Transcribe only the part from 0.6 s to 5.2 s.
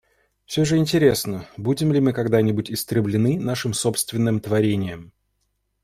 же интересно, будем ли мы когда-нибудь истреблены нашим собственным творением.